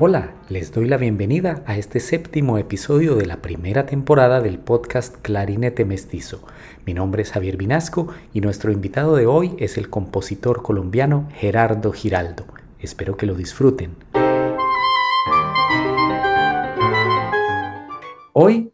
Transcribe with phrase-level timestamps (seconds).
[0.00, 5.16] Hola, les doy la bienvenida a este séptimo episodio de la primera temporada del podcast
[5.22, 6.46] Clarinete Mestizo.
[6.86, 11.90] Mi nombre es Javier Vinasco y nuestro invitado de hoy es el compositor colombiano Gerardo
[11.90, 12.46] Giraldo.
[12.78, 13.96] Espero que lo disfruten.
[18.34, 18.70] Hoy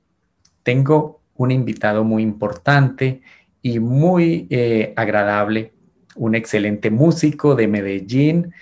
[0.63, 3.23] tengo un invitado muy importante
[3.63, 5.73] y muy eh, agradable,
[6.17, 8.53] un excelente músico de Medellín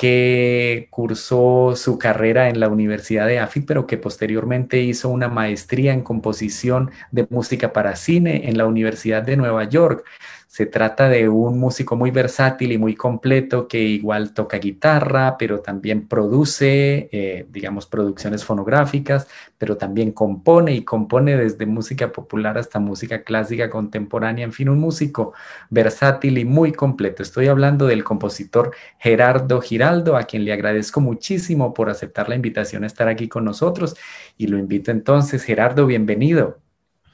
[0.00, 5.92] que cursó su carrera en la Universidad de AFIT, pero que posteriormente hizo una maestría
[5.92, 10.06] en composición de música para cine en la Universidad de Nueva York.
[10.50, 15.60] Se trata de un músico muy versátil y muy completo que igual toca guitarra, pero
[15.60, 19.28] también produce, eh, digamos, producciones fonográficas,
[19.58, 24.80] pero también compone y compone desde música popular hasta música clásica contemporánea, en fin, un
[24.80, 25.34] músico
[25.70, 27.22] versátil y muy completo.
[27.22, 29.60] Estoy hablando del compositor Gerardo
[29.90, 33.96] Giraldo, a quien le agradezco muchísimo por aceptar la invitación a estar aquí con nosotros
[34.36, 35.42] y lo invito entonces.
[35.42, 36.60] Gerardo, bienvenido.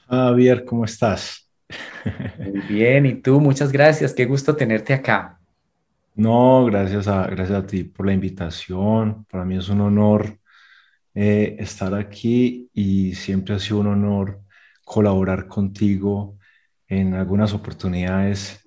[0.07, 1.49] Javier, ¿cómo estás?
[2.37, 5.39] Muy bien, y tú, muchas gracias, qué gusto tenerte acá.
[6.13, 9.25] No, gracias a, gracias a ti por la invitación.
[9.25, 10.37] Para mí es un honor
[11.15, 14.41] eh, estar aquí y siempre ha sido un honor
[14.85, 16.37] colaborar contigo
[16.87, 18.63] en algunas oportunidades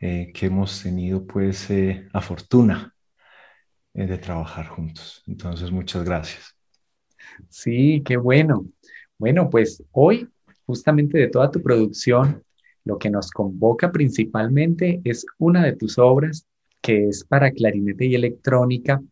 [0.00, 2.89] eh, que hemos tenido pues eh, la fortuna
[3.94, 5.22] de trabajar juntos.
[5.26, 6.54] Entonces, muchas gracias.
[7.48, 8.66] Sí, qué bueno.
[9.18, 10.28] Bueno, pues hoy
[10.70, 12.44] justamente de toda tu producción,
[12.84, 16.46] lo que nos convoca principalmente es una de tus obras
[16.80, 19.02] que es para clarinete y electrónica,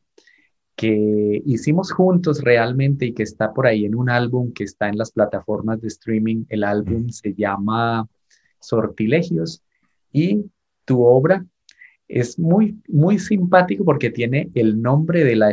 [0.76, 4.96] que hicimos juntos realmente y que está por ahí en un álbum que está en
[4.96, 6.44] las plataformas de streaming.
[6.48, 8.08] El álbum se llama
[8.60, 9.62] Sortilegios
[10.12, 10.44] y
[10.84, 11.44] tu obra
[12.08, 15.52] es muy, muy simpático porque tiene el nombre de, la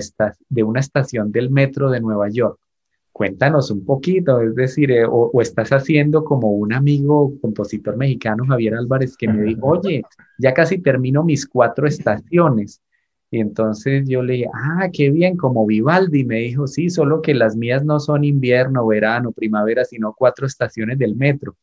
[0.49, 2.59] de una estación del metro de Nueva York
[3.15, 8.75] cuéntanos un poquito, es decir, eh, o, estás haciendo como un amigo compositor mexicano, Javier
[8.75, 10.01] Álvarez, que me dijo, oye,
[10.37, 12.81] ya casi termino mis cuatro estaciones.
[13.31, 17.33] Y entonces yo le dije, ah, qué bien, como Vivaldi, me dijo, sí, solo que
[17.33, 21.55] las mías no son invierno, verano, primavera, sino cuatro estaciones del metro.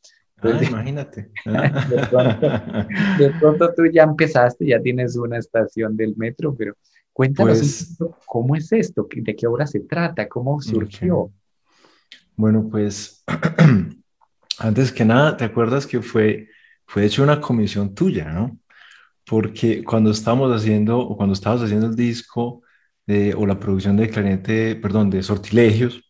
[0.42, 1.30] Ah, imagínate.
[3.18, 6.74] de, pronto, tú ya empezaste, ya tienes una estación del metro, pero
[7.12, 11.30] cuéntanos pues cómo es esto, de qué obra se trata, cómo surgió.
[12.36, 13.24] Bueno, pues
[14.58, 16.48] antes que nada, ¿te acuerdas que fue,
[16.86, 18.58] fue hecho una comisión tuya, ¿no?
[19.24, 22.62] Porque cuando estábamos haciendo, o cuando estabas haciendo el disco
[23.06, 26.02] de, o la producción de clarinete, perdón, de sortilegios,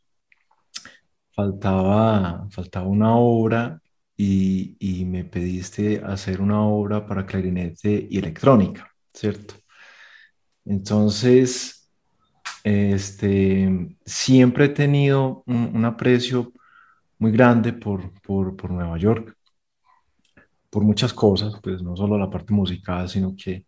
[1.34, 3.81] faltaba, faltaba una obra
[4.16, 9.54] y, y me pediste hacer una obra para clarinete y electrónica, ¿cierto?
[10.64, 11.90] Entonces,
[12.64, 16.52] este, siempre he tenido un, aprecio
[17.18, 19.36] muy grande por, por, Nueva York,
[20.70, 23.66] por muchas cosas, pues no solo la parte musical, sino que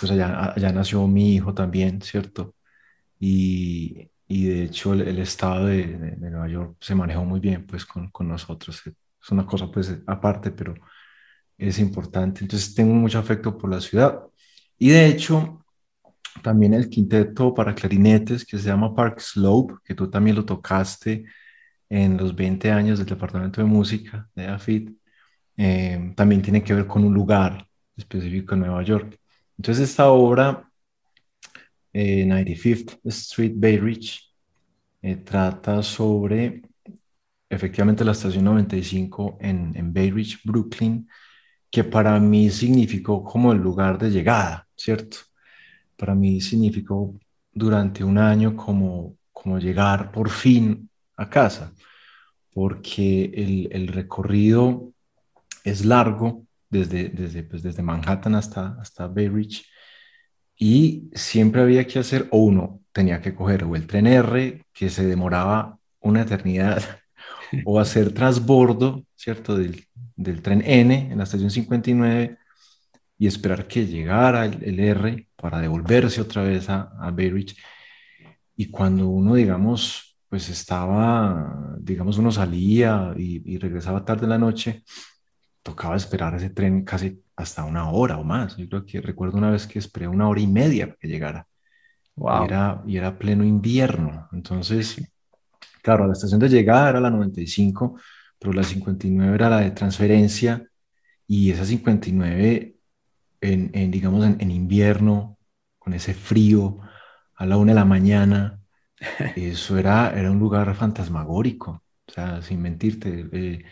[0.00, 2.54] pues allá, allá nació mi hijo también, ¿cierto?
[3.20, 7.84] Y, y de hecho el, estado de, de, Nueva York se manejó muy bien pues
[7.86, 8.82] con, con nosotros.
[9.22, 10.74] Es una cosa pues aparte, pero
[11.56, 12.42] es importante.
[12.42, 14.20] Entonces tengo mucho afecto por la ciudad.
[14.78, 15.64] Y de hecho,
[16.42, 21.24] también el quinteto para clarinetes que se llama Park Slope, que tú también lo tocaste
[21.88, 24.90] en los 20 años del Departamento de Música de AFIT,
[25.56, 29.18] eh, también tiene que ver con un lugar específico en Nueva York.
[29.56, 30.70] Entonces esta obra,
[31.92, 34.32] 95th eh, Street Bay Ridge,
[35.02, 36.62] eh, trata sobre
[37.48, 41.08] efectivamente la estación 95 en, en Bay Ridge, Brooklyn,
[41.70, 45.18] que para mí significó como el lugar de llegada, ¿cierto?
[45.98, 47.18] para mí significó
[47.52, 51.74] durante un año como, como llegar por fin a casa,
[52.54, 54.92] porque el, el recorrido
[55.64, 59.66] es largo desde, desde, pues desde Manhattan hasta, hasta Bay Ridge
[60.56, 64.90] y siempre había que hacer, o uno tenía que coger o el tren R, que
[64.90, 66.82] se demoraba una eternidad,
[67.64, 69.56] o hacer transbordo, ¿cierto?
[69.56, 69.86] Del,
[70.16, 72.38] del tren N en la estación 59
[73.18, 77.46] y esperar que llegara el, R para devolverse otra vez a, a Bay
[78.56, 84.84] Y cuando uno, digamos, pues estaba, digamos, uno salía y, regresaba tarde en la noche,
[85.62, 88.56] tocaba esperar ese tren casi hasta una hora o más.
[88.56, 91.46] Yo creo que recuerdo una vez que esperé una hora y media para que llegara.
[92.16, 94.28] Y, era, y era pleno invierno.
[94.32, 95.00] Entonces,
[95.82, 97.98] claro, la estación de llegada era la 95,
[98.38, 100.68] pero la 59 era la de transferencia
[101.26, 102.78] y esa 59
[103.40, 105.38] en, digamos, en, invierno,
[105.78, 106.78] con ese frío,
[107.36, 108.60] a la una de la mañana,
[109.36, 113.28] eso era, era un lugar fantasmagórico, o sea, sin mentirte.
[113.32, 113.64] Eh,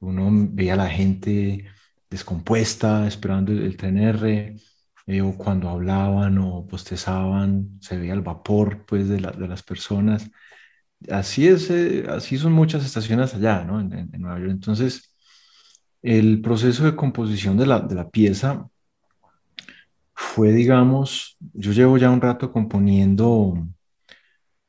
[0.00, 1.66] uno veía a la gente
[2.10, 4.56] descompuesta esperando el, tren R,
[5.06, 10.30] eh, o cuando hablaban o postezaban, se veía el vapor pues, de, de las personas.
[11.10, 13.80] Así es, eh, así son muchas estaciones allá, ¿no?
[13.80, 14.50] En, en, Nueva York.
[14.50, 15.14] Entonces,
[16.02, 18.68] el proceso de composición de la, de la pieza
[20.14, 23.68] fue, digamos, yo llevo ya un rato componiendo,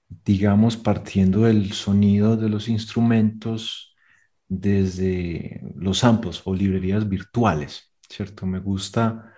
[0.07, 3.95] digamos, partiendo del sonido de los instrumentos
[4.47, 8.45] desde los samples o librerías virtuales, ¿cierto?
[8.45, 9.33] Me gusta,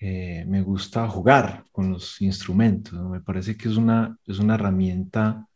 [0.00, 5.47] eh, me gusta jugar con los instrumentos, me parece que es una, es una herramienta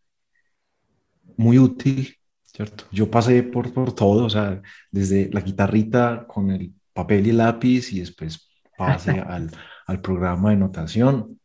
[1.43, 2.85] muy útil, ¿cierto?
[2.93, 7.39] Yo pasé por, por todo, o sea, desde la guitarrita con el papel y el
[7.39, 9.51] lápiz y después pasé al,
[9.87, 11.39] al programa de notación.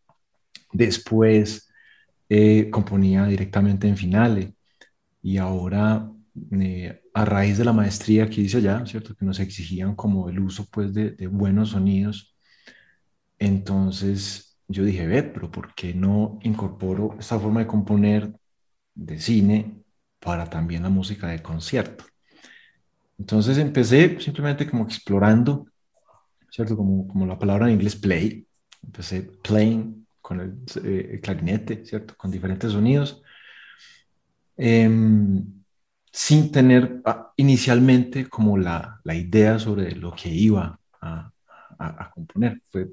[0.71, 1.69] Después
[2.29, 4.49] eh, componía directamente en finales
[5.21, 6.11] y ahora
[6.51, 9.15] eh, a raíz de la maestría que hice allá, ¿cierto?
[9.15, 12.35] Que nos exigían como el uso pues de, de buenos sonidos.
[13.39, 18.33] Entonces yo dije, ve, pero ¿por qué no incorporo esta forma de componer
[18.95, 19.83] de cine
[20.27, 22.03] para también la música de concierto?
[23.17, 25.67] Entonces empecé simplemente como explorando,
[26.51, 26.75] ¿cierto?
[26.75, 28.45] Como, como la palabra en inglés play.
[28.83, 32.13] Empecé playing con el, eh, clarinete, ¿cierto?
[32.17, 33.23] Con diferentes sonidos.
[34.57, 35.45] Em,
[36.11, 41.31] sin tener ah, inicialmente como la, la, idea sobre lo que iba a,
[41.79, 42.61] a, componer.
[42.69, 42.89] Fue,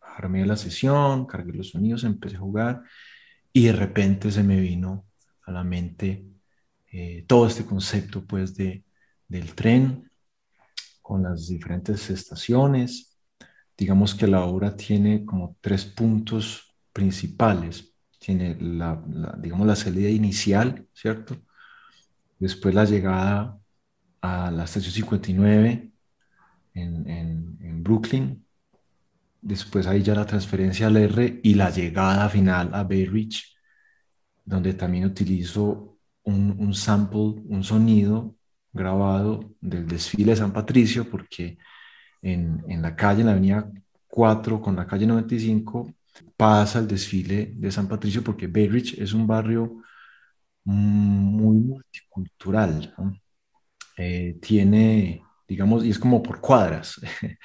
[0.00, 2.82] armé la sesión, cargué los sonidos, empecé a jugar
[3.54, 5.06] y de repente se me vino
[5.46, 6.33] a la mente
[6.96, 8.84] eh, todo este concepto pues de,
[9.26, 10.10] del tren
[11.02, 13.18] con las diferentes estaciones.
[13.76, 17.92] Digamos que la obra tiene como tres puntos principales.
[18.18, 21.36] Tiene la, la digamos, la salida inicial, ¿cierto?
[22.38, 23.58] después la llegada
[24.20, 25.90] a la estación 59
[26.74, 27.08] en,
[27.60, 28.46] en, Brooklyn,
[29.40, 33.56] después ahí ya la transferencia al R y la llegada final a Bay Ridge,
[34.44, 35.93] donde también utilizo
[36.24, 38.36] un, un sample, un sonido
[38.72, 41.58] grabado del desfile de San Patricio, porque
[42.22, 43.70] en, en, la calle, en la avenida
[44.08, 45.92] 4 con la calle 95,
[46.36, 49.82] pasa el desfile de San Patricio, porque Ridge es un barrio
[50.64, 52.94] muy multicultural.
[53.96, 57.00] Eh, tiene, digamos, y es como por cuadras.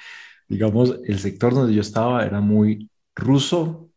[0.48, 3.90] digamos, el sector donde yo estaba era muy ruso,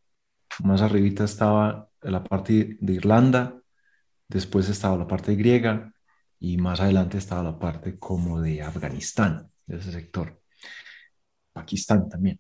[0.64, 3.63] más arribita estaba la parte de Irlanda,
[4.34, 5.94] después estaba la parte griega
[6.40, 10.42] y más adelante estaba la parte como de Afganistán, de ese sector.
[11.54, 12.40] Pakistán también.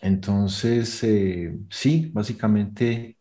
[0.00, 3.18] Entonces, eh, sí, básicamente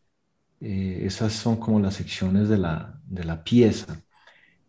[0.60, 4.02] eh, esas son como las secciones de la, de la pieza.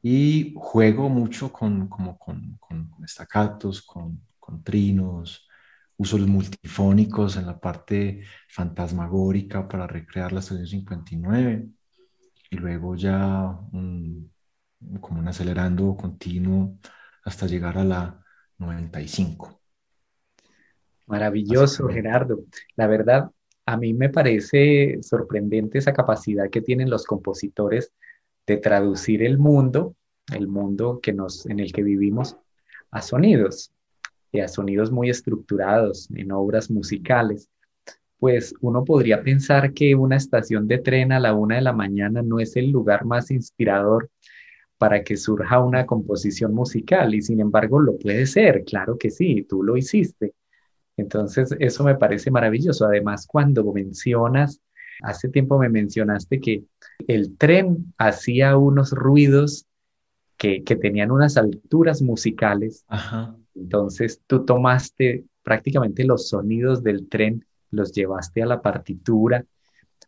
[0.03, 5.49] Y juego mucho con, como con, con, estacatos, con, con trinos,
[5.97, 11.69] uso los multifónicos en la parte fantasmagórica para recrear la estación 59
[12.51, 16.79] y luego ya como un acelerando continuo
[17.25, 18.25] hasta llegar a la
[18.59, 19.61] 95.
[21.07, 22.45] Maravilloso, Gerardo.
[22.77, 23.31] La verdad,
[23.65, 27.93] a mí me parece sorprendente esa capacidad que tienen los compositores
[28.47, 29.97] de traducir el mundo,
[30.33, 32.37] el mundo que nos, en el que vivimos,
[32.91, 33.73] a sonidos,
[34.33, 37.49] y a sonidos muy estructurados en obras musicales.
[38.19, 42.23] Pues uno podría pensar que una estación de tren a la una de la mañana
[42.23, 44.11] no es el lugar más inspirador
[44.79, 49.43] para que surja una composición musical, y sin embargo lo puede ser, claro que sí,
[49.49, 50.35] tú lo hiciste.
[50.97, 52.87] Entonces, eso me parece maravilloso.
[52.87, 54.61] Además, cuando mencionas,
[55.03, 56.65] hace tiempo me mencionaste que
[57.07, 59.67] el tren hacía unos ruidos
[60.37, 62.85] que, tenían unas alturas musicales.
[63.55, 69.45] Entonces, tú tomaste prácticamente los sonidos del tren, los llevaste a la partitura.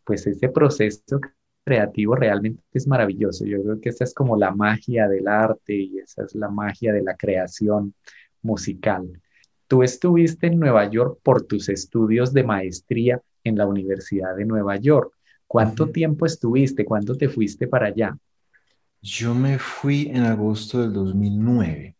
[0.03, 1.19] Pues ese proceso
[1.63, 3.45] creativo realmente es maravilloso.
[3.45, 6.93] Yo creo que esa es como la magia del arte y esa es la magia
[6.93, 7.93] de la creación
[8.41, 9.21] musical.
[9.67, 14.77] Tú estuviste en Nueva York por tus estudios de maestría en la Universidad de Nueva
[14.77, 15.13] York.
[15.45, 16.85] ¿Cuánto tiempo estuviste?
[16.85, 18.17] ¿Cuándo te fuiste para allá?
[19.01, 21.95] Yo me fui en agosto del 2009.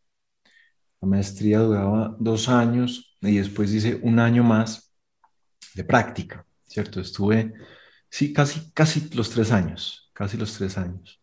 [1.02, 4.89] La maestría duraba dos años y después hice un año más
[5.76, 7.02] de práctica, ¿cierto?
[7.02, 7.54] Estuve,
[8.10, 11.22] sí, casi, casi los tres años, casi los tres años.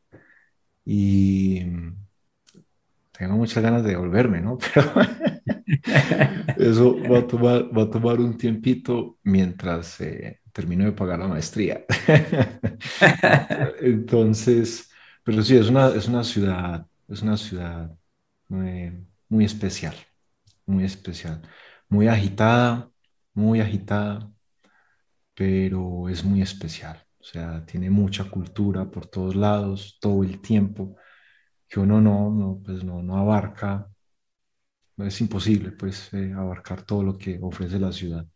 [0.85, 1.63] Y
[3.13, 4.59] tengo muchas ganas de volverme, ¿no?
[6.57, 11.19] Pero eso va a tomar, va a tomar un tiempito mientras eh, termino de pagar
[11.19, 11.85] la maestría.
[13.81, 14.91] Entonces,
[15.25, 17.97] pero sí, es una, es una ciudad, es una ciudad
[18.49, 18.93] muy,
[19.29, 19.95] muy especial,
[20.67, 21.43] muy especial,
[21.89, 22.91] muy agitada,
[23.35, 24.31] muy agitada,
[25.37, 26.99] pero es muy especial.
[27.21, 30.97] O sea, tiene mucha cultura por todos lados, todo el tiempo,
[31.69, 33.89] que uno no, no, pues no, no abarca,
[34.99, 38.27] es imposible pues eh, abarcar todo lo que ofrece la ciudad.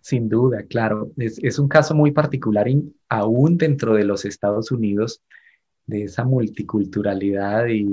[0.00, 1.12] Sin duda, claro.
[1.16, 2.66] Es, es un caso muy particular
[3.08, 5.22] aún dentro de los Estados Unidos,
[5.86, 7.86] de esa multiculturalidad y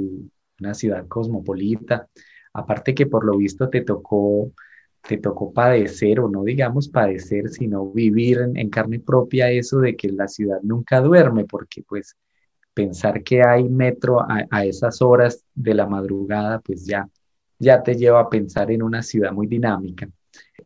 [0.59, 2.07] una ciudad cosmopolita.
[2.53, 4.51] Aparte que por lo visto te tocó,
[5.07, 10.09] te tocó padecer, o no digamos padecer, sino vivir en, carne propia eso de que
[10.09, 12.15] la ciudad nunca duerme, porque pues
[12.73, 17.07] pensar que hay metro a, a esas horas de la madrugada, pues ya,
[17.59, 20.09] ya te lleva a pensar en una ciudad muy dinámica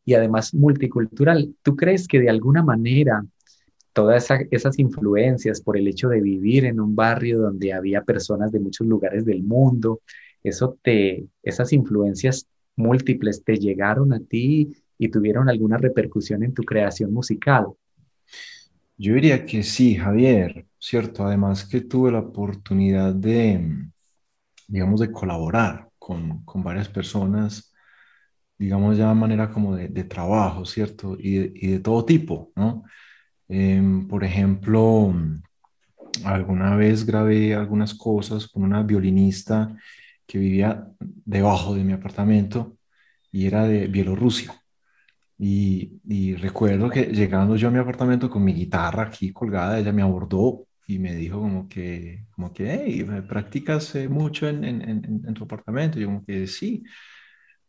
[0.06, 1.56] y además multicultural.
[1.62, 3.24] ¿Tú crees que de alguna manera
[3.94, 8.60] todas esas influencias por el hecho de vivir en un barrio donde había personas de
[8.60, 10.02] muchos lugares del mundo,
[10.44, 12.48] eso te, esas influencias
[12.80, 17.68] múltiples te llegaron a ti y tuvieron alguna repercusión en tu creación musical?
[18.98, 21.26] Yo diría que sí, Javier, cierto.
[21.26, 23.62] Además que tuve la oportunidad de,
[24.68, 27.70] digamos, de colaborar con, con varias personas
[28.60, 31.16] digamos ya de manera como de, trabajo, ¿cierto?
[31.18, 32.84] Y de, y de, todo tipo, ¿no?
[33.48, 35.14] Em, por ejemplo,
[36.26, 39.76] alguna vez grabé algunas cosas con una violinista
[40.30, 40.88] que vivía
[41.26, 42.78] debajo de mi apartamento
[43.32, 44.54] y era de Bielorrusia.
[45.40, 49.92] Y, y, recuerdo que llegando yo a mi apartamento con mi guitarra aquí colgada, ella
[49.92, 54.82] me abordó y me dijo como que, como que, hey, ¿practicas eh, mucho en, en,
[54.82, 55.98] en, en tu apartamento?
[55.98, 56.84] Y yo como que sí.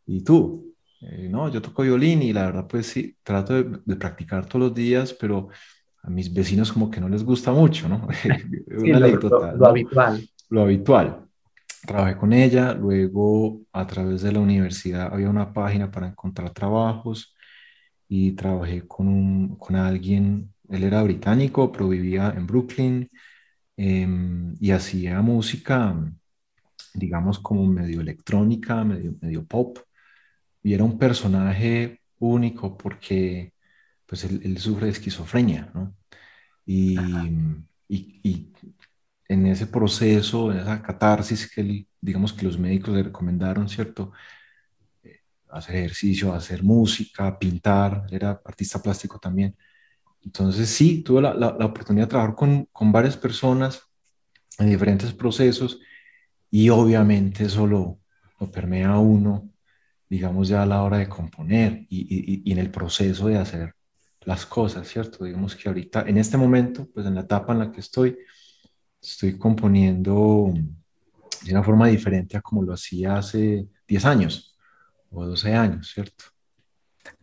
[0.05, 0.75] ¿Y tú?
[1.01, 4.75] Eh, no, yo toco violín y la verdad pues sí, trato de, practicar todos los
[4.75, 5.49] días, pero
[6.03, 8.07] a mis vecinos como que no les gusta mucho, ¿no?
[8.77, 9.07] Una lo,
[9.57, 10.29] lo, habitual.
[10.49, 11.30] Lo habitual.
[11.85, 17.35] Trabajé con ella, luego a través de la universidad había una página para encontrar trabajos
[18.07, 23.09] y trabajé con, un, con alguien, él era británico, pero vivía en Brooklyn
[23.77, 25.95] em, y hacía música,
[26.93, 29.79] digamos como medio electrónica, medio, medio pop.
[30.63, 33.53] Y era un personaje único porque
[34.05, 35.95] pues él, sufre de esquizofrenia, ¿no?
[36.65, 36.97] Y,
[37.87, 38.51] y,
[39.31, 44.11] en ese proceso, en esa catarsis que él, digamos que los médicos le recomendaron, ¿cierto?
[45.03, 49.55] Eh, hacer ejercicio, hacer música, pintar, era artista plástico también.
[50.23, 53.81] Entonces sí, tuve la, la, oportunidad de trabajar con, con, varias personas
[54.59, 55.79] en diferentes procesos
[56.49, 57.99] y obviamente eso lo,
[58.39, 59.51] lo permea uno
[60.11, 63.75] digamos, ya a la hora de componer y, y, en el proceso de hacer
[64.19, 65.23] las cosas, ¿cierto?
[65.23, 68.17] Digamos que ahorita, en este momento, pues en la etapa en la que estoy,
[69.01, 70.53] estoy componiendo
[71.43, 74.57] de una forma diferente a como lo hacía hace 10 años
[75.09, 76.25] o 12 años, ¿cierto?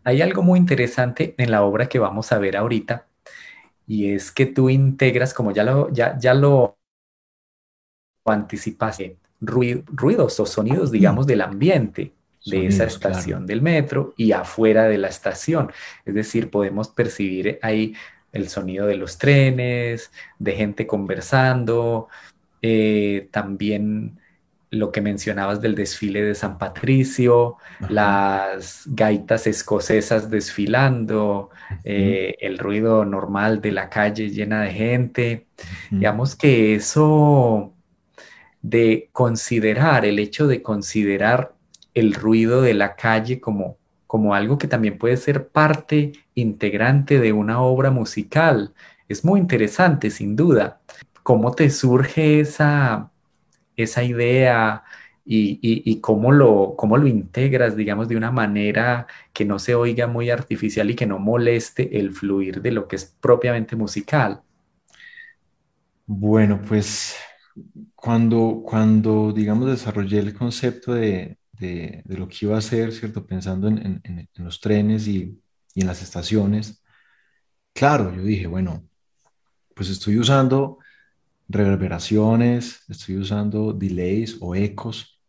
[0.03, 3.07] Hay algo muy interesante en la obra que vamos a ver ahorita
[3.87, 6.79] y es que tú integras, como ya lo, ya, ya lo
[8.25, 12.13] anticipaste, ruidos o sonidos, digamos, del ambiente
[12.45, 15.71] de esa estación del metro y afuera de la estación.
[16.05, 17.95] Es decir, podemos percibir ahí
[18.33, 22.09] el sonido de los trenes, de gente conversando,
[22.63, 24.19] eh, también
[24.71, 27.57] lo que mencionabas del desfile de San Patricio,
[27.89, 31.51] las gaitas escocesas desfilando,
[31.85, 35.47] eh, el ruido normal de la calle llena de gente.
[35.91, 37.73] Digamos que eso
[38.61, 41.55] de considerar, el hecho de considerar
[41.95, 43.78] el ruido de la calle como,
[44.09, 48.75] como algo que también puede ser parte integrante de una obra musical.
[49.07, 50.81] Es muy interesante, sin duda.
[51.23, 53.13] ¿Cómo te surge esa,
[53.77, 54.83] esa idea
[55.27, 60.31] y, cómo, lo, cómo lo integras, digamos, de una manera que no se oiga muy
[60.31, 64.41] artificial y que no moleste el fluir de lo que es propiamente musical?
[66.07, 67.15] Bueno, pues
[67.95, 73.27] cuando, cuando digamos, desarrollé el concepto de, de, lo que iba a hacer, ¿cierto?
[73.27, 75.41] Pensando en, los trenes y,
[75.75, 76.83] y, en las estaciones.
[77.73, 78.89] Claro, yo dije, bueno,
[79.75, 80.79] pues estoy usando
[81.49, 85.21] reverberaciones, estoy usando delays o ecos.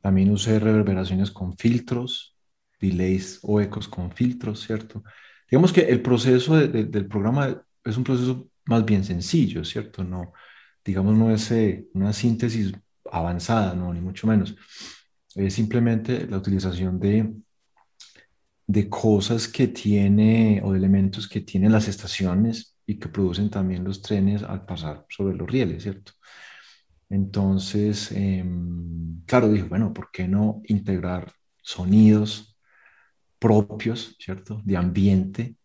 [0.00, 2.36] También usé reverberaciones con filtros,
[2.80, 5.02] delays o ecos con filtros, ¿cierto?
[5.50, 10.04] Digamos que el proceso del programa es un proceso más bien sencillo, ¿cierto?
[10.04, 10.32] No,
[10.84, 12.72] digamos, no es eh, una síntesis
[13.10, 14.56] avanzada, no, ni mucho menos
[15.36, 17.32] es simplemente la utilización de
[18.66, 23.84] de cosas que tiene o de elementos que tienen las estaciones y que producen también
[23.84, 26.12] los trenes al pasar sobre los rieles, ¿cierto?
[27.08, 32.58] Entonces, em, claro, dijo, bueno, ¿por qué no integrar sonidos
[33.38, 34.60] propios, ¿cierto?
[34.64, 35.56] De ambiente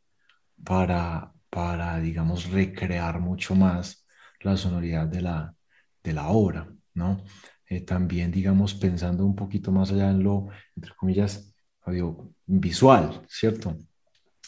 [0.63, 4.05] para, para digamos, recrear mucho más
[4.41, 5.55] la sonoridad de la,
[6.03, 7.23] de la obra, ¿no?
[7.71, 13.77] Eh, también, digamos, pensando un poquito más allá en lo, entre comillas, audiovisual, ¿cierto?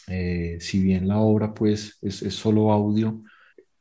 [0.06, 3.22] Eh, si bien la obra, pues, es, es, solo audio,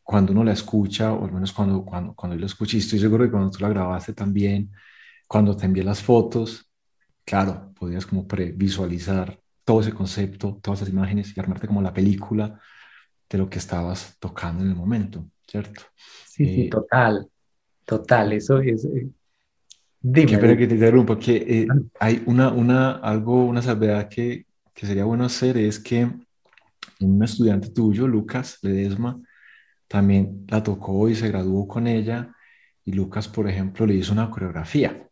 [0.02, 3.00] cuando uno la escucha, o al menos cuando, cuando, cuando yo la escuché, y estoy
[3.00, 4.72] seguro que cuando tú la grabaste también,
[5.28, 6.72] cuando te envié las fotos,
[7.26, 12.62] claro, podías como previsualizar todo ese concepto, todas esas imágenes y armarte como la película
[13.30, 15.82] de lo que estabas tocando en el momento, ¿cierto?
[16.28, 17.28] Sí, sí, eh, total,
[17.84, 18.88] total, eso es...
[20.06, 20.34] Dime.
[20.34, 21.68] Espera que te interrumpa, que eh,
[21.98, 26.12] hay una, una, algo, una salvedad que, que sería bueno hacer es que
[27.00, 29.22] un estudiante tuyo, Lucas Ledesma,
[29.88, 32.36] también la tocó y se graduó con ella.
[32.84, 35.08] Y Lucas, por ejemplo, le hizo una coreografía.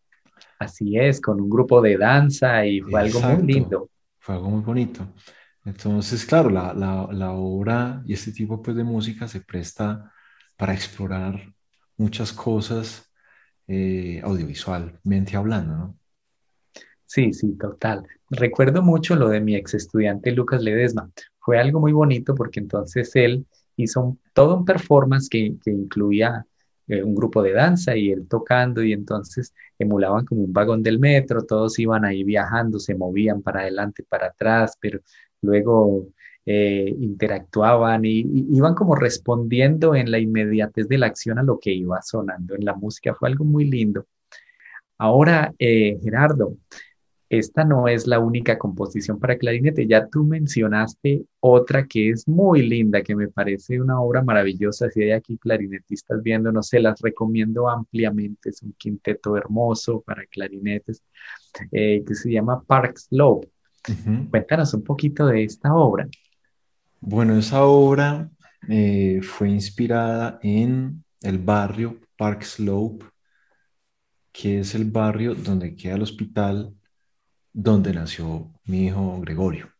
[0.59, 3.89] Así es, con un grupo de danza y fue algo muy lindo.
[4.19, 5.07] Fue algo muy bonito.
[5.63, 10.11] Entonces, claro, la, la, la, obra y este tipo pues, de música se presta
[10.57, 11.53] para explorar
[11.95, 13.10] muchas cosas
[13.73, 15.97] eh, audiovisualmente hablando, ¿no?
[17.05, 18.05] Sí, sí, total.
[18.29, 21.09] Recuerdo mucho lo de mi ex estudiante Lucas Ledesma.
[21.39, 23.45] Fue algo muy bonito porque entonces él
[23.77, 26.45] hizo todo un performance que, que incluía
[26.87, 30.99] eh, un grupo de danza y él tocando y entonces emulaban como un vagón del
[30.99, 34.99] metro, todos iban ahí viajando, se movían para adelante, para atrás, pero
[35.41, 36.09] luego
[36.45, 41.71] eh, interactuaban y, iban como respondiendo en la inmediatez de la acción a lo que
[41.71, 43.15] iba sonando en la música.
[43.15, 44.05] Fue algo muy lindo.
[44.97, 46.57] Ahora, eh, Gerardo,
[47.31, 49.87] esta no es la única composición para clarinete.
[49.87, 54.89] Ya tú mencionaste otra que es muy linda, que me parece una obra maravillosa.
[54.91, 58.49] Si hay aquí clarinetistas viendo, no sé, las recomiendo ampliamente.
[58.49, 61.03] Es un quinteto hermoso para clarinetes
[61.71, 63.47] eh, que se llama Park Slope.
[64.29, 66.07] Cuéntanos un poquito de esta obra.
[67.03, 68.29] Bueno, esa obra
[68.69, 73.05] eh, fue inspirada en el barrio Park Slope,
[74.31, 76.75] que es el barrio donde queda el hospital
[77.53, 79.71] donde nació mi hijo Gregorio.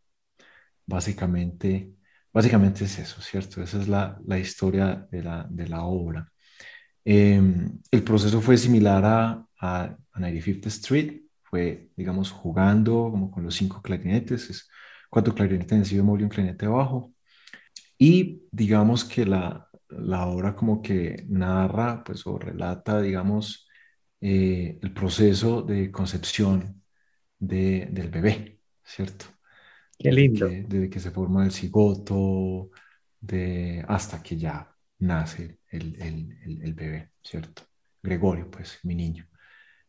[0.86, 1.94] Básicamente,
[2.34, 3.62] básicamente es eso, ¿cierto?
[3.64, 6.32] Esa es la, la historia de la, de la obra.
[7.06, 13.56] Em, el proceso fue similar a, a, 95th Street, fue, digamos, jugando como con los
[13.56, 14.70] cinco clarinetes, es
[15.12, 17.13] cuatro clarinetes en bemol y un clarinete bajo.
[17.97, 23.67] Y digamos que la, la obra como que narra, pues, o relata, digamos,
[24.21, 26.82] eh, el proceso de concepción
[27.38, 29.26] del bebé, ¿cierto?
[30.00, 30.47] Qué lindo.
[30.47, 32.69] Desde que, se forma el cigoto,
[33.19, 37.63] de, hasta que ya nace el, bebé, ¿cierto?
[38.02, 39.28] Gregorio, pues, mi niño.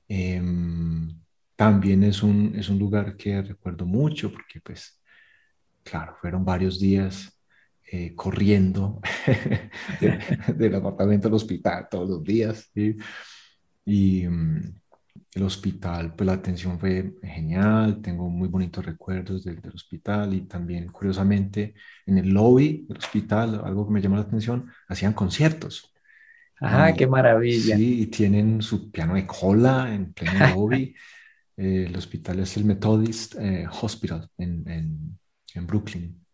[0.08, 1.22] Em,
[1.54, 5.01] también es un, es un lugar que recuerdo mucho porque, pues,
[5.82, 7.32] claro, fueron varios días
[7.90, 9.00] eh, corriendo
[10.56, 12.70] del apartamento al hospital todos los días.
[13.84, 14.80] Y, mm,
[15.34, 20.88] el hospital, pues la atención fue genial, tengo muy bonitos recuerdos del, hospital y también,
[20.88, 21.74] curiosamente,
[22.06, 25.92] en el lobby del hospital, algo que me llamó la atención, hacían conciertos.
[26.60, 27.76] ¡Ah, qué maravilla!
[27.76, 30.94] Sí, y tienen su piano de cola en pleno lobby.
[31.54, 35.18] Eh, el hospital es el Methodist eh, Hospital en, en,
[35.58, 36.24] en Brooklyn.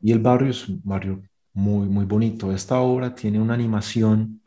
[0.00, 2.52] Y el barrio es un barrio muy, muy bonito.
[2.52, 4.40] Esta obra tiene una animación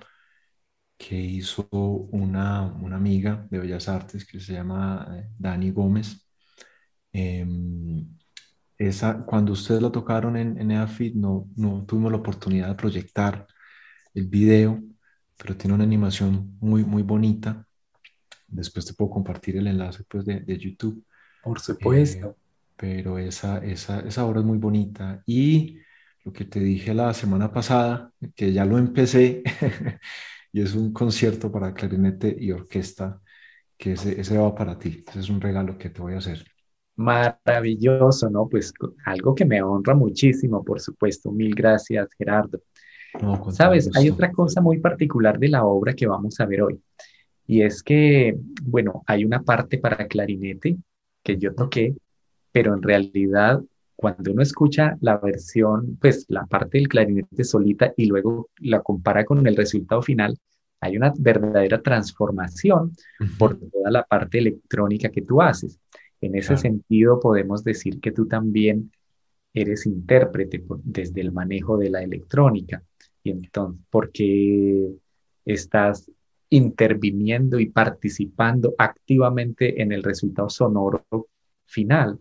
[0.97, 6.27] que hizo una, una, amiga de Bellas Artes que se llama eh, Dani Gómez.
[7.11, 8.07] Em,
[8.77, 13.47] esa, cuando ustedes la tocaron en, en EAFIT, no, no tuvimos la oportunidad de proyectar
[14.13, 14.81] el video,
[15.37, 17.65] pero tiene una animación muy, muy bonita.
[18.47, 21.03] Después te puedo compartir el enlace pues, de, de YouTube.
[21.43, 22.29] Por supuesto.
[22.29, 22.40] Eh,
[22.81, 25.21] pero esa, esa, esa obra es muy bonita.
[25.27, 25.77] Y
[26.25, 29.43] lo que te dije la semana pasada, que ya lo empecé,
[30.51, 33.21] y es un concierto para clarinete y orquesta
[33.77, 35.03] que ese, ese va para ti.
[35.07, 36.43] Ese es un regalo que te voy a hacer.
[36.95, 38.49] Maravilloso, ¿no?
[38.49, 38.73] Pues
[39.05, 41.31] algo que me honra muchísimo, por supuesto.
[41.31, 42.61] Mil gracias, Gerardo.
[43.51, 46.81] Sabes, hay otra cosa muy particular de la obra que vamos a ver hoy.
[47.45, 50.77] Y es que, bueno, hay una parte para clarinete
[51.21, 51.95] que yo toqué,
[52.51, 53.61] pero en realidad
[53.95, 59.23] cuando uno escucha la versión, pues la parte del clarinete solita y luego la compara
[59.23, 60.35] con el resultado final,
[60.79, 62.93] hay una verdadera transformación
[63.37, 65.79] por toda la parte electrónica que tú haces.
[66.19, 68.91] En ese sentido, podemos decir que tú también
[69.53, 72.83] eres intérprete desde el manejo de la electrónica.
[73.23, 74.87] Y entonces, porque
[75.45, 76.11] estás
[76.49, 81.05] interviniendo y participando activamente en el resultado sonoro
[81.65, 82.19] final.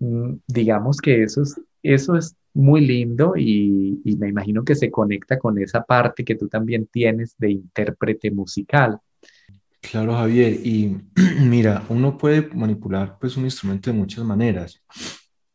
[0.00, 4.90] Mm, digamos que eso es, eso es muy lindo y, y, me imagino que se
[4.90, 8.98] conecta con esa parte que tú también tienes de intérprete musical.
[9.80, 10.54] Claro, Javier.
[10.64, 10.96] Y
[11.40, 14.82] mira, uno puede manipular pues un instrumento de muchas maneras,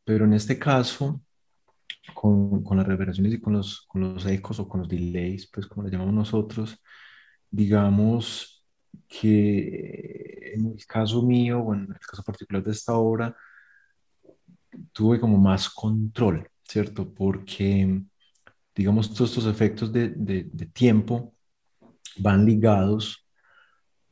[0.03, 1.21] pero en este caso,
[2.13, 5.67] con, con las reverberaciones y con los, con los ecos o con los delays, pues
[5.67, 6.81] como le llamamos nosotros,
[7.49, 8.63] digamos
[9.07, 13.35] que en el caso mío, o en el caso particular de esta obra,
[14.91, 17.13] tuve como más control, ¿cierto?
[17.13, 18.03] Porque,
[18.75, 21.33] digamos, todos estos efectos de, de, tiempo
[22.17, 23.27] van ligados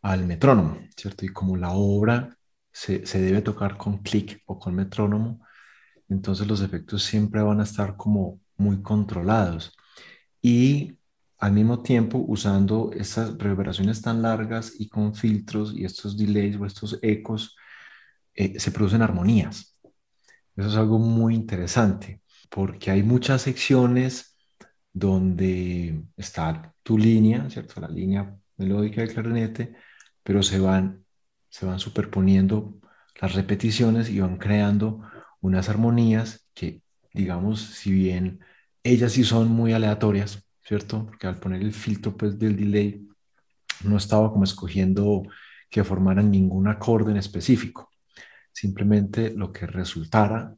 [0.01, 1.25] al metrónomo, ¿cierto?
[1.25, 2.37] Y como la obra
[2.71, 5.45] se, se debe tocar con clic o con metrónomo,
[6.09, 9.75] entonces los efectos siempre van a estar como muy controlados.
[10.41, 10.97] Y
[11.39, 16.65] al mismo tiempo usando estas reverberaciones tan largas y con filtros y estos delays o
[16.65, 17.57] estos ecos,
[18.33, 19.72] eh, se producen armonías.
[20.55, 24.37] Eso es algo muy interesante porque hay muchas secciones
[24.93, 27.81] donde está tu línea, ¿cierto?
[27.81, 29.75] La línea melódica del clarinete,
[30.21, 31.03] pero se van,
[31.49, 32.79] se van superponiendo
[33.19, 35.01] las repeticiones y van creando
[35.41, 38.39] unas armonías que, digamos, si bien
[38.83, 41.05] ellas sí son muy aleatorias, ¿cierto?
[41.07, 43.07] Porque al poner el filtro pues, del delay,
[43.83, 45.23] no estaba como escogiendo
[45.69, 47.89] que formaran ningún acorde en específico,
[48.53, 50.55] simplemente lo que resultara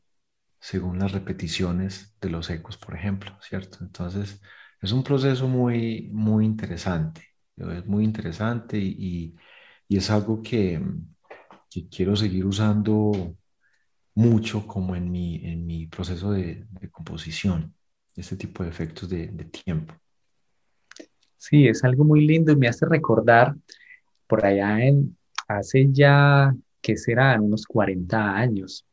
[0.59, 3.79] según las repeticiones de los ecos, por ejemplo, ¿cierto?
[3.81, 4.41] Entonces,
[4.81, 7.21] es un proceso muy, muy interesante,
[7.57, 9.35] es muy interesante y,
[9.87, 10.81] y, es algo que,
[11.69, 13.35] que, quiero seguir usando
[14.15, 17.75] mucho como en mi, en mi proceso de, de composición
[18.15, 19.93] este tipo de efectos de, tiempo.
[21.37, 23.55] Sí, es algo muy lindo y me hace recordar
[24.27, 24.77] por allá
[25.47, 26.55] hace ya,
[26.85, 27.41] ¿qué serán?
[27.41, 28.85] Unos 40 años,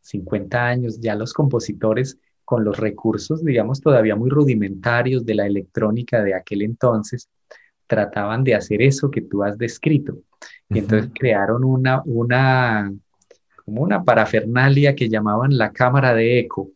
[0.00, 6.22] 50 años, ya los compositores con los recursos, digamos, todavía muy rudimentarios de la electrónica
[6.22, 7.28] de aquel entonces,
[7.88, 10.18] trataban de hacer eso que tú has descrito.
[10.68, 12.92] Y entonces crearon una, una,
[13.64, 16.70] como una parafernalia que llamaban la cámara de eco,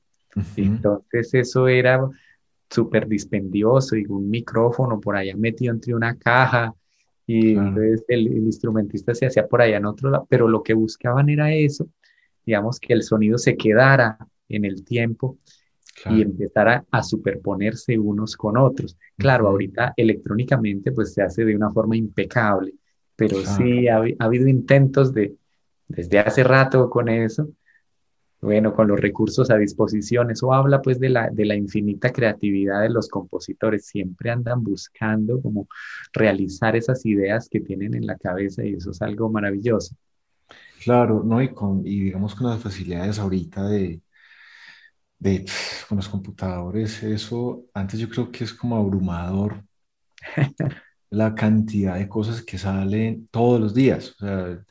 [0.57, 2.01] entonces eso era
[2.69, 6.75] súper dispendioso y un micrófono por allá metido entre una caja
[7.27, 11.29] y entonces el, instrumentista se hacía por allá en otro lado, pero lo que buscaban
[11.29, 11.89] era eso,
[12.45, 15.39] digamos que el sonido se quedara en el tiempo
[16.09, 18.97] y empezara a superponerse unos con otros.
[19.17, 22.75] Claro, ahorita electrónicamente pues se hace de una forma impecable,
[23.17, 25.35] pero sí ha, ha habido intentos de,
[25.89, 27.49] desde hace rato con eso,
[28.41, 30.31] bueno, con los recursos a disposición.
[30.31, 33.87] Eso habla pues de la, de la infinita creatividad de los compositores.
[33.87, 35.69] Siempre andan buscando como
[36.13, 39.97] realizar esas ideas que tienen en la cabeza y eso es algo maravilloso.
[40.83, 41.43] Claro, ¿no?
[41.43, 44.01] Y, con, y digamos con las facilidades ahorita de,
[45.19, 45.45] de
[45.89, 49.65] con los computadores, eso antes yo creo que es como abrumador
[51.11, 54.11] la cantidad de cosas que salen todos los días.
[54.13, 54.65] O sea,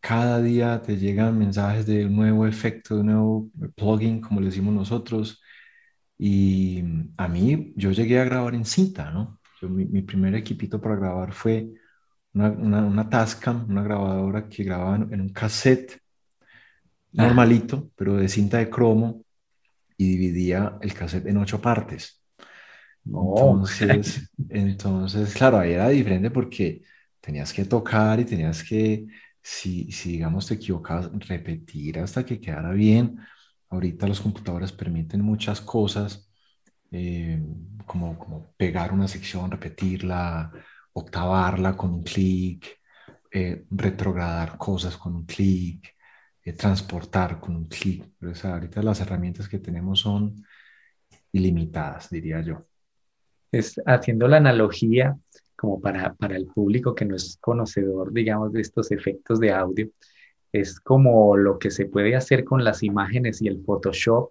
[0.00, 4.46] cada día te llegan mensajes de un nuevo efecto, de un nuevo plugin, como le
[4.46, 5.42] decimos nosotros.
[6.18, 6.82] Y
[7.16, 9.40] a mí, yo llegué a grabar en cinta, ¿no?
[9.68, 11.68] mi, primer equipito para grabar fue
[12.32, 16.00] una, una, Tascam, una grabadora que grababa en, un cassette
[17.18, 17.26] ah.
[17.26, 19.24] normalito, pero de cinta de cromo,
[19.96, 22.22] y dividía el cassette en ocho partes.
[23.04, 26.82] Entonces, entonces, claro, ahí era diferente porque
[27.20, 29.06] tenías que tocar y tenías que
[29.42, 33.18] si, si digamos te equivocas, repetir hasta que quedara bien.
[33.68, 36.30] Ahorita los computadores permiten muchas cosas,
[36.90, 37.40] eh,
[37.86, 40.52] como, como pegar una sección, repetirla,
[40.92, 42.80] octavarla con un clic,
[43.30, 45.94] eh, retrogradar cosas con un clic,
[46.44, 48.04] eh, transportar con un clic.
[48.42, 50.44] ahorita las herramientas que tenemos son
[51.32, 52.66] ilimitadas, diría yo.
[53.52, 55.16] Es, haciendo la analogía,
[55.60, 59.90] como para, para el público que no es conocedor, digamos, de estos efectos de audio,
[60.52, 64.30] es como lo que se puede hacer con las imágenes y el Photoshop,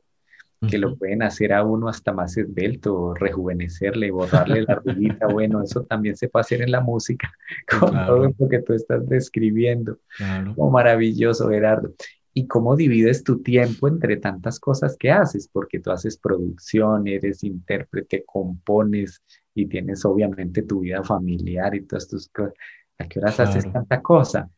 [0.67, 5.27] que lo pueden hacer a uno hasta más esbelto, rejuvenecerle, borrarle la ruedita.
[5.31, 7.31] Bueno, eso también se puede hacer en la música,
[7.79, 9.99] con todo lo que tú estás describiendo.
[10.17, 10.55] Claro.
[10.57, 11.93] Oh, maravilloso, Gerardo.
[12.33, 15.47] ¿Y cómo divides tu tiempo entre tantas cosas que haces?
[15.47, 19.21] Porque tú haces producción, eres intérprete, compones,
[19.61, 22.53] y tienes obviamente tu vida familiar y todas tus cosas.
[22.99, 24.49] ¿A qué horas haces tanta cosa?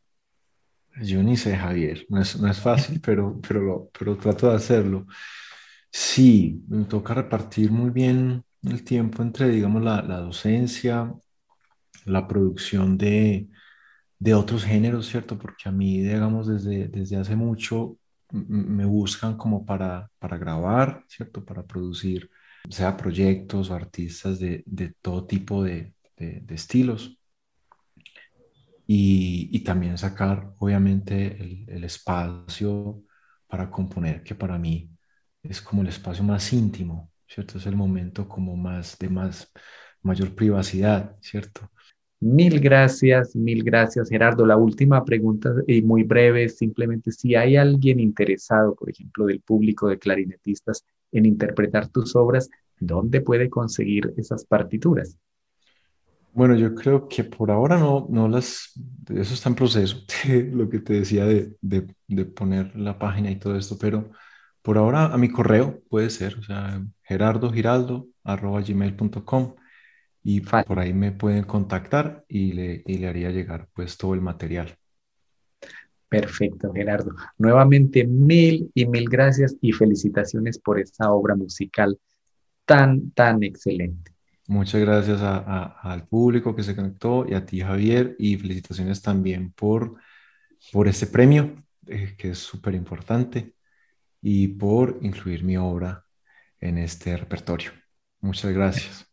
[1.02, 5.08] Yo ni sé, Javier, no es, no es fácil, pero, pero, pero trato de hacerlo.
[5.92, 11.14] Sí, me toca repartir muy bien el tiempo entre, digamos, la, la docencia,
[12.06, 13.50] la producción de,
[14.20, 15.38] de otros géneros, ¿cierto?
[15.40, 17.98] Porque a mí, digamos, desde, desde hace mucho
[18.32, 21.46] me buscan como para, para grabar, ¿cierto?
[21.46, 22.30] Para producir,
[22.70, 27.18] sea proyectos o artistas de, de todo tipo de, de, estilos.
[28.88, 33.04] Y, y, también sacar, obviamente, el, el, espacio
[33.48, 34.92] para componer, que para mí
[35.44, 37.58] es como el espacio más íntimo, ¿cierto?
[37.58, 39.52] Es el momento como más de más
[40.02, 41.72] mayor privacidad, ¿cierto?
[42.22, 44.46] Mil gracias, mil gracias, Gerardo.
[44.46, 49.88] La última pregunta, y muy breve, simplemente si hay alguien interesado, por ejemplo, del público
[49.88, 52.48] de clarinetistas, en interpretar tus obras,
[52.80, 55.18] ¿dónde puede conseguir esas partituras?
[56.32, 58.80] Bueno, yo creo que por ahora no, no las,
[59.10, 60.04] eso está en proceso,
[60.54, 64.12] lo que te decía de, de, de, poner la página y todo esto, pero
[64.62, 69.56] por ahora a mi correo puede ser, o sea, gerardogiraldo.gmail.com
[70.24, 74.22] y por ahí me pueden contactar y le, y le haría llegar pues todo el
[74.22, 74.76] material.
[76.08, 77.16] Perfecto, Gerardo.
[77.38, 81.98] Nuevamente mil y mil gracias y felicitaciones por esta obra musical
[82.66, 84.12] tan, tan excelente.
[84.48, 89.96] Muchas gracias al público que se conectó y a ti, Javier, y felicitaciones también por,
[90.74, 93.56] por este premio, eh, que es súper importante,
[94.22, 96.06] y por incluir mi obra
[96.60, 97.72] en este repertorio.
[98.20, 99.11] Muchas gracias.